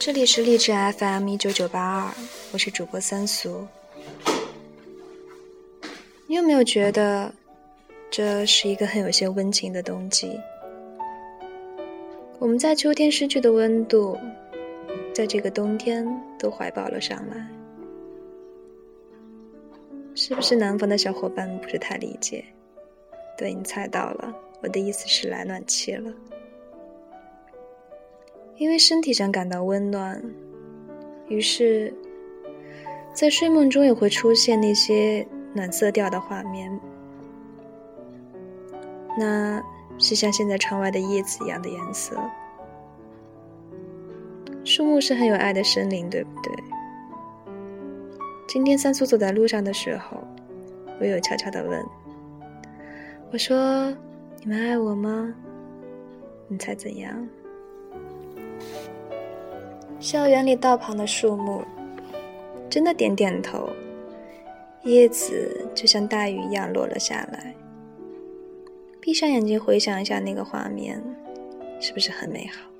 [0.00, 2.14] 这里是励志 FM 一九九八二，
[2.52, 3.66] 我是主播三俗。
[6.28, 7.34] 你有没有觉得
[8.08, 10.38] 这是一个很有些温情的冬季？
[12.38, 14.16] 我们在秋天失去的温度，
[15.12, 16.06] 在这个冬天
[16.38, 17.44] 都怀抱了上来。
[20.14, 22.44] 是不是南方的小伙伴不是太理解？
[23.36, 26.12] 对你猜到了，我的意思是来暖气了。
[28.58, 30.20] 因为身体上感到温暖，
[31.28, 31.94] 于是，
[33.14, 36.68] 在睡梦中也会出现那些暖色调的画面。
[39.16, 39.62] 那
[39.96, 42.16] 是像现在窗外的叶子一样的颜色。
[44.64, 46.52] 树木是很有爱的生灵，对不对？
[48.48, 50.18] 今天三叔走在路上的时候，
[51.00, 51.84] 我有悄悄的问
[53.30, 53.90] ：“我说，
[54.40, 55.32] 你们爱我吗？
[56.48, 57.28] 你猜怎样？”
[60.00, 61.62] 校园里道旁的树木，
[62.70, 63.68] 真的点点头，
[64.84, 67.52] 叶子就像大雨一样落了下来。
[69.00, 71.02] 闭上眼睛，回想一下那个画面，
[71.80, 72.70] 是不是很美好？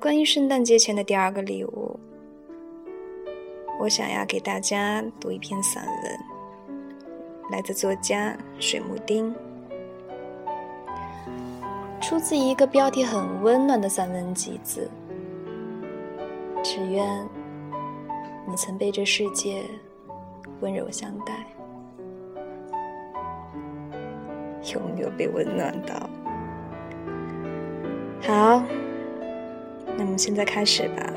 [0.00, 2.00] 关于圣诞节前的第二个礼物，
[3.78, 6.18] 我想要给大家读一篇散文，
[7.50, 9.34] 来自作家水木丁。
[12.08, 14.88] 出自一个标题很温暖的散文集子，
[16.62, 17.04] 只愿
[18.46, 19.64] 你曾被这世界
[20.60, 21.44] 温柔相待，
[24.72, 26.08] 有没有被温暖到？
[28.22, 28.62] 好，
[29.96, 31.12] 那么现在开始吧，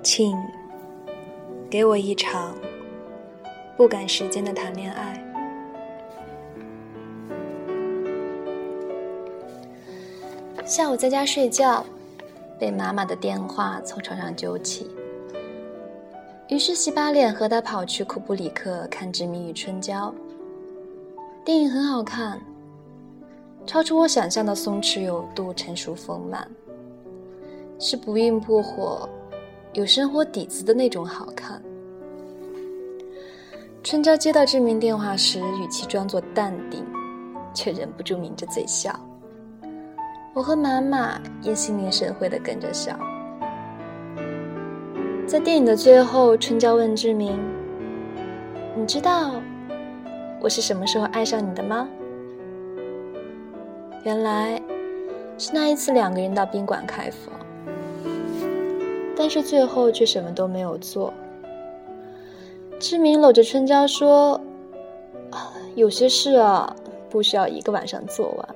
[0.00, 0.38] 请
[1.68, 2.54] 给我一场
[3.76, 5.25] 不赶时间的谈恋爱。
[10.66, 11.86] 下午在家睡觉，
[12.58, 14.90] 被妈妈的电话从床上揪起，
[16.48, 20.12] 于是洗把脸，和他跑去库布里克看《志明与春娇》。
[21.44, 22.40] 电影很好看，
[23.64, 26.50] 超出我想象的松弛有度、成熟丰满，
[27.78, 29.08] 是不愠不火、
[29.72, 31.62] 有生活底子的那种好看。
[33.84, 36.84] 春娇接到志明电话时，语气装作淡定，
[37.54, 38.98] 却忍不住抿着嘴笑。
[40.36, 42.94] 我和妈妈也心领神会的跟着笑。
[45.26, 47.40] 在电影的最后，春娇问志明
[48.76, 49.40] ：“你知道
[50.38, 51.88] 我是什么时候爱上你的吗？”
[54.04, 54.60] 原来
[55.38, 57.32] 是那一次两个人到宾馆开房，
[59.16, 61.14] 但是最后却什么都没有做。
[62.78, 64.38] 志明搂着春娇说
[65.76, 66.76] ：“有些事啊，
[67.08, 68.48] 不需要一个晚上做完。”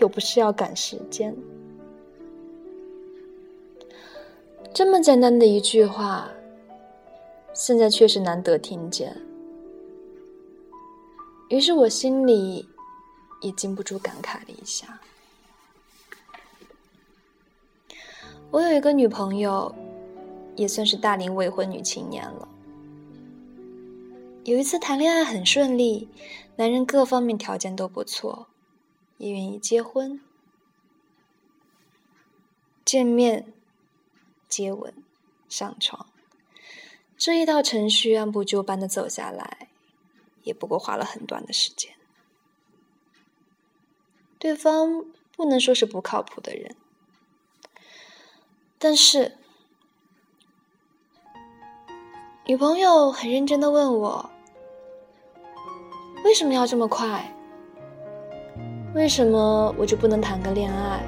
[0.00, 1.36] 又不是要赶时间，
[4.72, 6.30] 这么简单的一句话，
[7.52, 9.14] 现在却是难得听见。
[11.48, 12.66] 于是我心里
[13.42, 14.98] 也禁不住感慨了一下。
[18.50, 19.74] 我有一个女朋友，
[20.56, 22.48] 也算是大龄未婚女青年了。
[24.44, 26.08] 有一次谈恋爱很顺利，
[26.56, 28.48] 男人各方面条件都不错。
[29.18, 30.20] 也愿意结婚、
[32.84, 33.52] 见面、
[34.48, 34.92] 接吻、
[35.48, 36.06] 上床，
[37.16, 39.68] 这一道程序按部就班的走下来，
[40.42, 41.94] 也不过花了很短的时间。
[44.38, 45.04] 对方
[45.36, 46.74] 不能说是不靠谱的人，
[48.78, 49.38] 但是
[52.44, 54.30] 女朋友很认真的问我
[56.24, 57.32] ：“为什么要这么快？”
[58.94, 61.00] 为什么我就不能谈个恋爱？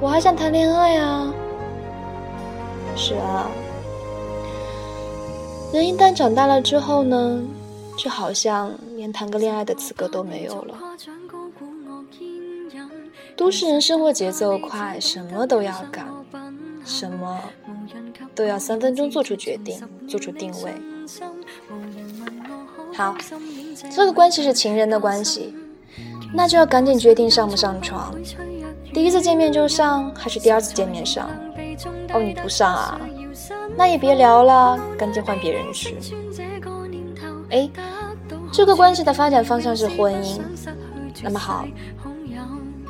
[0.00, 1.32] 我还想谈恋爱啊！
[2.94, 3.50] 是啊，
[5.72, 7.42] 人一旦长大了之后呢，
[7.96, 10.74] 就好像连谈个恋爱的资格都没有了。
[13.34, 16.06] 都市人生活节奏快，什么都要赶，
[16.84, 17.40] 什么
[18.34, 20.72] 都要三分钟做出决定，做出定位。
[22.92, 23.16] 好，
[23.90, 25.54] 这个关系是情人的关系。
[26.32, 28.14] 那就要赶紧决定上不上床，
[28.92, 31.28] 第一次见面就上，还是第二次见面上？
[32.12, 33.00] 哦，你不上啊？
[33.76, 35.96] 那也别聊了，赶紧换别人去。
[37.50, 37.68] 哎，
[38.52, 40.40] 这个关系的发展方向是婚姻，
[41.22, 41.64] 那么好，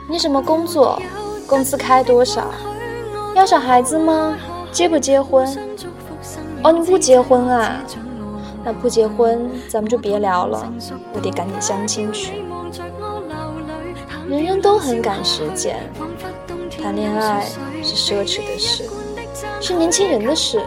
[0.08, 1.00] 你什么工作？
[1.46, 2.50] 工资开多少？
[3.34, 4.36] 要小孩子吗？
[4.72, 5.46] 结不结婚？
[6.64, 7.80] 哦，你不结婚啊？
[8.64, 10.72] 那不结婚，咱们就别聊了，
[11.14, 12.42] 我得赶紧相亲去。
[14.28, 15.78] 人人都很赶时间，
[16.82, 17.46] 谈恋爱
[17.82, 18.84] 是奢侈的事，
[19.58, 20.62] 是年轻人的事。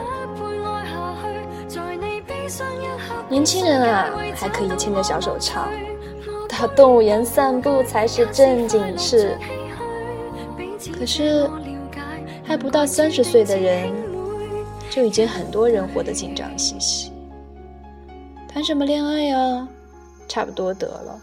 [3.29, 5.69] 年轻人啊，还可以牵着小手唱，
[6.49, 9.37] 到动物园散步才是正经事。
[10.97, 11.47] 可是，
[12.43, 13.93] 还不到三十岁的人，
[14.89, 17.11] 就已经很多人活得紧张兮兮。
[18.51, 19.67] 谈什么恋爱呀？
[20.27, 21.21] 差不多得了。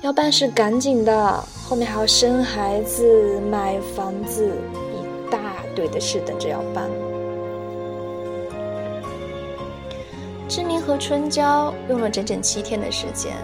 [0.00, 4.48] 要办事赶紧的，后面还要生孩子、买房子，
[4.94, 5.40] 一大
[5.74, 6.88] 堆的事等着要办。
[10.48, 13.34] 志明和春娇用了整整七天的时间，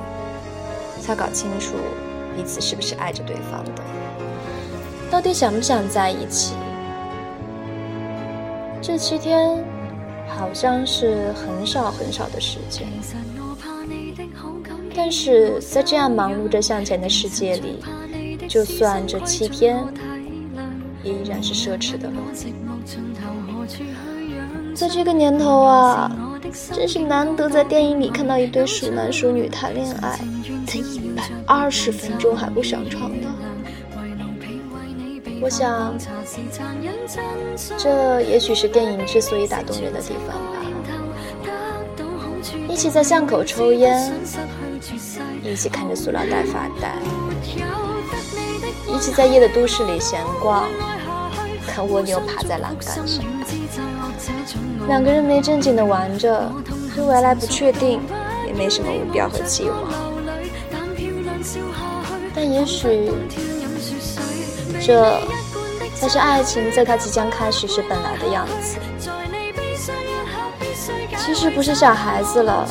[1.02, 1.74] 才搞清楚
[2.36, 3.82] 彼此是不是爱着对方的，
[5.10, 6.54] 到底想不想在一起。
[8.80, 9.64] 这七天
[10.28, 12.86] 好像是很少很少的时间。
[14.96, 17.78] 但是在这样忙碌着向前的世界里，
[18.48, 19.84] 就算这七天，
[21.02, 22.16] 也依然是奢侈的了。
[24.74, 26.10] 在这个年头啊，
[26.72, 30.18] 真是难得在电影里看到一对熟男熟女谈恋爱，
[30.66, 33.26] 才一百二十分钟还不上床的。
[35.40, 35.94] 我想，
[37.76, 40.60] 这也许是电影之所以打动人的地方吧。
[42.68, 44.12] 一起在巷口抽烟。
[45.42, 46.94] 一起看着塑料袋发呆，
[48.86, 50.64] 一起在夜的都市里闲逛，
[51.66, 53.24] 看蜗牛爬在栏杆上。
[54.86, 56.52] 两个人没正经的玩着，
[56.94, 58.00] 对未来不确定，
[58.46, 59.88] 也没什么目标和计划。
[62.34, 63.10] 但也许，
[64.84, 65.18] 这
[65.94, 68.76] 才是爱情在它即将开始时本来的样子。
[71.16, 72.68] 其实不是小孩子了，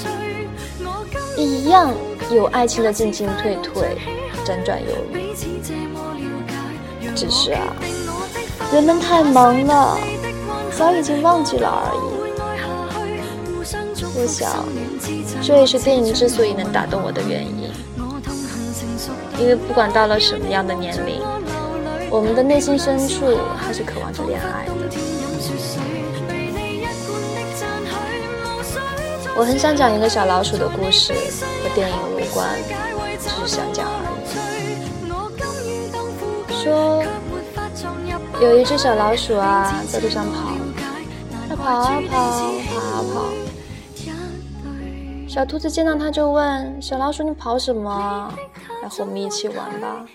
[1.44, 1.94] 一样。
[2.32, 3.98] 有爱情的进进退退，
[4.46, 5.36] 辗转犹豫，
[7.14, 7.76] 只是啊，
[8.72, 10.00] 人们太忙了，
[10.72, 12.00] 早已经忘记了而已。
[14.16, 14.66] 我想，
[15.44, 17.70] 这也是电影之所以能打动我的原因，
[19.38, 21.22] 因为不管到了什么样的年龄，
[22.10, 24.93] 我们的内心深处还是渴望着恋爱的。
[29.36, 32.48] 我很想讲一个小老鼠的故事，和电影无关，
[33.20, 34.06] 只是想讲而
[36.50, 36.54] 已。
[36.64, 37.04] 说
[38.40, 40.54] 有一只小老鼠啊，在路上跑，
[41.50, 42.18] 它跑啊跑，
[42.70, 43.26] 跑啊跑。
[45.28, 48.32] 小兔子见到它就问小老鼠：“你跑什么？
[48.84, 50.06] 来和我们一起玩吧。”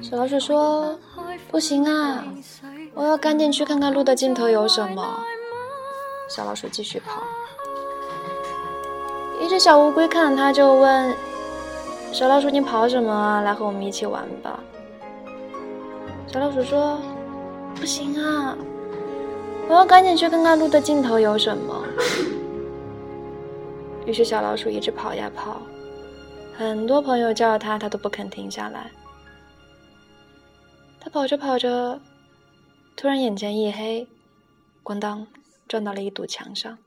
[0.00, 0.98] 小老鼠说
[1.52, 2.24] ：“不行啊，
[2.94, 5.20] 我要赶紧去看看路的尽头有什么。”
[6.28, 7.22] 小老鼠继续跑，
[9.40, 11.16] 一只小乌龟看到它就问
[12.12, 13.40] ：“小老鼠，你跑什么啊？
[13.42, 14.58] 来和我们一起玩吧。”
[16.26, 16.98] 小老鼠说
[17.76, 18.58] ：“不行啊，
[19.68, 21.84] 我要赶紧去看看路的尽头有什么。”
[24.04, 25.62] 于是小老鼠一直跑呀跑，
[26.56, 28.90] 很多朋友叫它，它都不肯停下来。
[31.00, 32.00] 它跑着跑着，
[32.96, 34.08] 突然眼前一黑，
[34.82, 35.24] 咣当。
[35.68, 36.78] 撞到了一堵墙上，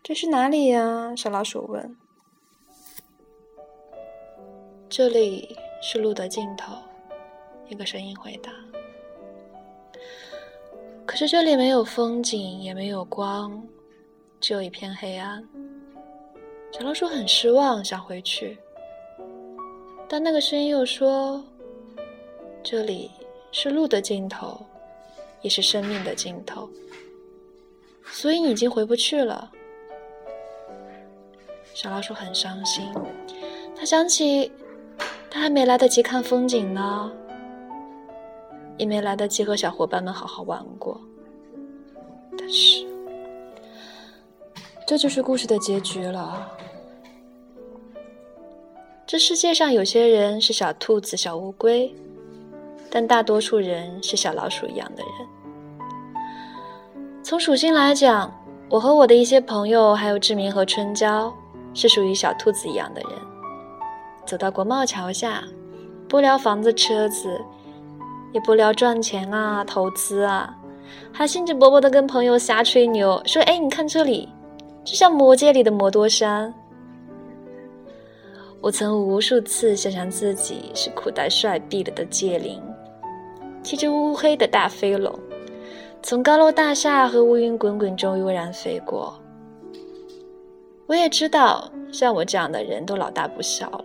[0.00, 1.12] 这是哪里呀？
[1.16, 1.96] 小老鼠问。
[4.88, 6.76] 这里是路的尽头，
[7.68, 8.52] 一个声音回答。
[11.04, 13.66] 可是这里没有风景，也没有光，
[14.40, 15.44] 只有一片黑暗。
[16.70, 18.56] 小老鼠很失望，想回去，
[20.08, 21.44] 但那个声音又说
[22.62, 23.10] ：“这里
[23.50, 24.64] 是路的尽头，
[25.42, 26.70] 也是生命的尽头。”
[28.10, 29.50] 所以你已经回不去了。
[31.74, 32.90] 小老鼠很伤心，
[33.76, 34.50] 他想起，
[35.30, 37.12] 他还没来得及看风景呢，
[38.78, 40.98] 也没来得及和小伙伴们好好玩过。
[42.38, 42.86] 但是，
[44.86, 46.50] 这就是故事的结局了。
[49.06, 51.94] 这世界上有些人是小兔子、小乌龟，
[52.90, 55.35] 但大多数人是小老鼠一样的人。
[57.28, 58.32] 从属性来讲，
[58.70, 61.34] 我和我的一些朋友，还有志明和春娇，
[61.74, 63.10] 是属于小兔子一样的人。
[64.24, 65.42] 走到国贸桥下，
[66.08, 67.36] 不聊房子车子，
[68.32, 70.56] 也不聊赚钱啊、投资啊，
[71.12, 74.28] 还兴致勃勃地跟朋友瞎吹牛，说：“哎，你看这里，
[74.84, 76.54] 就像魔界里的摩多山。”
[78.62, 82.62] 我曾无数次想象自己是古代帅毙了的戒灵，
[83.64, 85.12] 骑着乌黑的大飞龙。
[86.08, 89.12] 从高楼大厦和乌云滚滚中悠然飞过。
[90.86, 93.84] 我也知道，像我这样的人都老大不小了，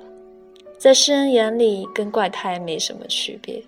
[0.77, 3.59] 在世人眼里跟怪胎没什么区别。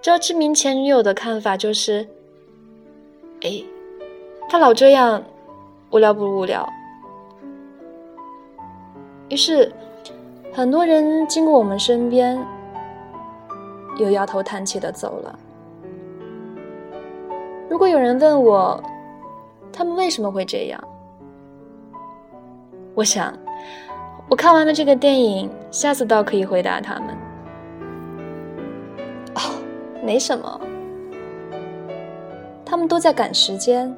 [0.00, 2.06] 周志明前女友的看法就是：
[3.42, 3.60] 哎，
[4.48, 5.20] 他老这样，
[5.90, 6.72] 无聊不无聊？
[9.28, 9.72] 于是，
[10.52, 12.38] 很多人经过我们身边，
[13.98, 15.36] 又摇头叹气的走了。
[17.68, 18.82] 如果有人问我，
[19.72, 20.82] 他们为什么会这样？
[22.94, 23.36] 我想，
[24.28, 27.08] 我看完了这个电影，下次倒可以回答他们。
[29.34, 29.40] 哦，
[30.04, 30.60] 没什么，
[32.64, 33.92] 他们都在赶时间。